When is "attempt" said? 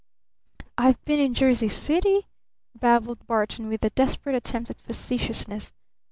4.35-4.71